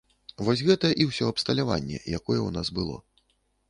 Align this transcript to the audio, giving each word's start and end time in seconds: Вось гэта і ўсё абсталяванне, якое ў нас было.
Вось 0.47 0.63
гэта 0.69 0.91
і 1.05 1.07
ўсё 1.11 1.29
абсталяванне, 1.35 2.03
якое 2.19 2.39
ў 2.43 2.49
нас 2.61 2.67
было. 2.81 3.01